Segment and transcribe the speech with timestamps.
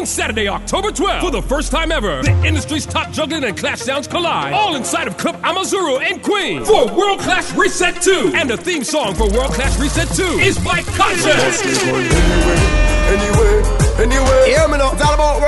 [0.00, 1.20] on Saturday, October 12th.
[1.20, 4.54] For the first time ever, the industry's top juggling and clash sounds collide.
[4.54, 8.32] All inside of Club Amazura and Queen for World Clash Reset 2.
[8.34, 11.60] And the theme song for World Clash Reset 2 is by Konshens.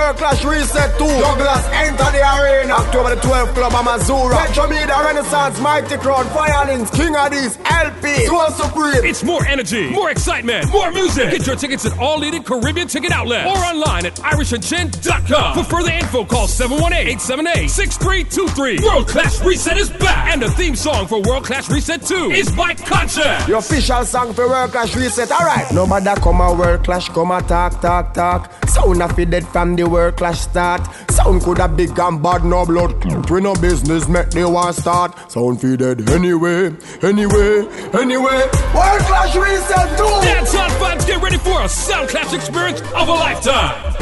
[0.02, 1.04] World Clash Reset 2.
[1.04, 2.74] Douglas enter the arena.
[2.74, 4.34] October the 12th, Club Amazura.
[4.34, 9.04] Metro Media Renaissance, Mighty Crowd, Fire Links, King Addies, LP, Soul Supreme.
[9.04, 11.30] It's more energy, more excitement, more music.
[11.30, 15.54] Get your tickets at all leading Caribbean ticket outlets or online at irishandchin.com.
[15.54, 18.82] For further info, call 718-878-6323.
[18.82, 20.32] World Clash Reset is back.
[20.32, 23.46] And the theme song for World Clash Reset 2 is by Konshens.
[23.46, 25.30] Your official song for World Clash Reset.
[25.30, 25.70] All right.
[25.72, 28.68] No matter come a World Clash, come a talk, talk, talk talk.
[28.68, 30.82] Sound of it dead from the work clash start.
[31.10, 32.92] Sound could have big and bad, no blood.
[33.30, 35.30] We no business make the war start.
[35.30, 38.40] Sound feed dead anyway, anyway, anyway.
[38.74, 40.14] World clash reset too.
[40.24, 43.92] Dance on vibes, get ready for a sound clash experience of a lifetime.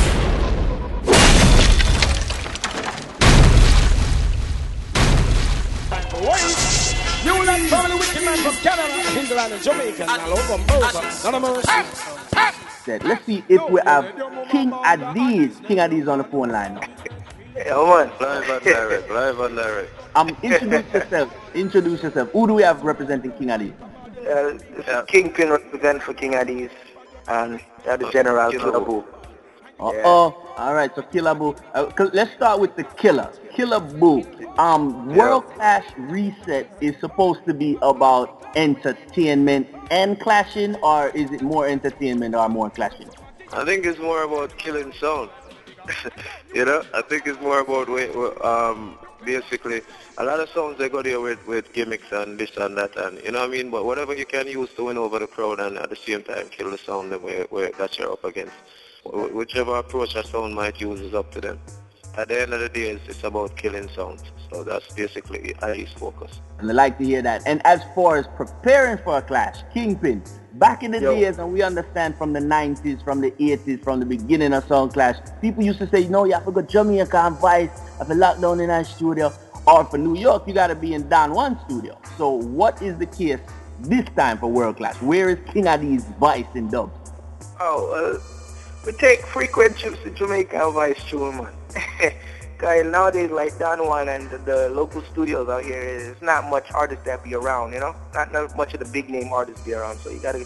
[7.22, 10.58] You will not family wicked man from Canada, England, and Jamaica, and all over
[11.24, 12.20] None of mercy
[12.90, 13.04] said.
[13.04, 14.04] Let's see if we have
[14.50, 15.64] King Addies.
[15.66, 16.80] King Addies on the phone line now.
[17.56, 18.10] Yeah, man.
[18.20, 19.10] Live on direct.
[19.10, 19.90] Live on direct.
[20.14, 21.34] Um, introduce yourself.
[21.54, 22.30] Introduce yourself.
[22.32, 23.74] Who do we have representing King Addies?
[24.26, 25.02] Uh, yeah.
[25.06, 26.70] Kingpin represent for King Addies
[27.28, 29.04] and uh, the General Killer Boo.
[29.78, 30.54] Uh oh.
[30.56, 30.94] All right.
[30.94, 31.54] So Killer Boo.
[31.74, 33.30] Uh, let's start with the killer.
[33.54, 34.24] Killer Boo.
[34.58, 41.40] Um, World Clash Reset is supposed to be about entertainment and clashing, or is it
[41.40, 43.08] more entertainment or more clashing?
[43.52, 45.30] I think it's more about killing sound.
[46.54, 47.88] you know, I think it's more about
[48.44, 49.82] um, basically
[50.18, 53.18] a lot of songs they go there with, with gimmicks and this and that and
[53.24, 53.70] you know what I mean.
[53.70, 56.48] But whatever you can use to win over the crowd and at the same time
[56.48, 58.54] kill the sound that, where, where, that you're up against.
[59.04, 61.58] Whichever approach a sound might use is up to them.
[62.16, 64.22] At the end of the day, it's, it's about killing sounds.
[64.52, 66.40] So that's basically Ali's focus.
[66.58, 67.42] And I like to hear that.
[67.46, 70.22] And as far as preparing for a clash, Kingpin,
[70.54, 71.14] back in the Yo.
[71.14, 74.92] days, and we understand from the 90s, from the 80s, from the beginning of Sound
[74.92, 78.08] Clash, people used to say, no, you have to go to Jamaica and Vice, have
[78.08, 79.32] to lock down in our studio.
[79.66, 81.98] Or for New York, you got to be in Don Juan studio.
[82.16, 83.38] So what is the case
[83.80, 85.00] this time for World Clash?
[85.02, 86.92] Where is King Addies Vice in dubs?
[87.60, 91.52] Oh, uh, we take frequent trips to Jamaica and Vice too, man.
[92.60, 96.70] Cause nowadays, like Don Juan and the, the, local studios out here, it's not much
[96.72, 97.96] artists that be around, you know?
[98.12, 100.44] Not, not much of the big name artists be around, so you gotta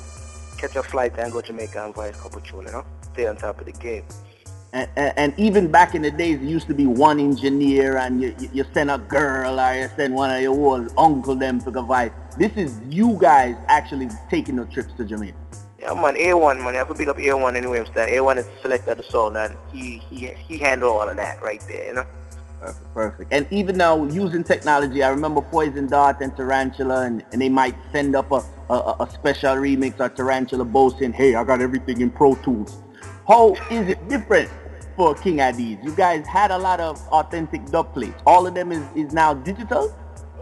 [0.57, 2.85] catch a flight and go to Jamaica and buy a couple tune, you know?
[3.15, 4.05] Stay on top of the game.
[4.73, 8.23] And, and, and, even back in the days, it used to be one engineer and
[8.23, 11.73] you, you send a girl or you send one of your old uncle them to
[11.73, 12.13] go vice.
[12.39, 15.37] This is you guys actually taking the trips to Jamaica.
[15.85, 16.69] Yeah, man, A1, man.
[16.69, 17.85] I have to pick up A1 anyway.
[17.85, 21.63] So A1 is selected the song, and he he he handled all of that right
[21.69, 22.07] there, you know.
[22.59, 23.33] Perfect, perfect.
[23.35, 27.75] And even now, using technology, I remember Poison Dart and Tarantula, and, and they might
[27.93, 32.11] send up a, a, a special remix or Tarantula boasting, hey, I got everything in
[32.11, 32.79] Pro Tools.
[33.29, 34.49] How is it different
[34.97, 35.85] for King Addies?
[35.85, 38.23] You guys had a lot of authentic dub plates.
[38.27, 39.95] All of them is, is now digital?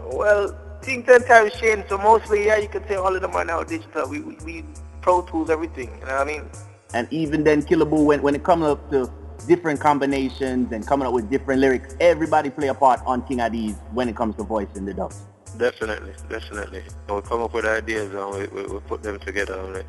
[0.05, 3.43] Well, things and times change, so mostly, yeah, you could say all of them are
[3.43, 4.07] now digital.
[4.07, 4.65] We, we, we
[5.03, 5.89] Pro Tools, everything.
[5.99, 6.49] You know what I mean?
[6.93, 9.11] And even then, Killer Boo, when, when it comes up to
[9.47, 13.75] different combinations and coming up with different lyrics, everybody play a part on King Addies
[13.91, 15.13] when it comes to voice in the dub.
[15.57, 16.83] Definitely, definitely.
[17.09, 19.81] We come up with ideas and we, we, we put them together and we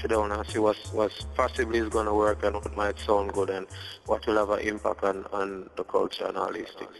[0.00, 3.32] sit down and see what's, what's possibly is going to work and what might sound
[3.32, 3.66] good and
[4.06, 6.96] what will have an impact on, on the culture and all these things.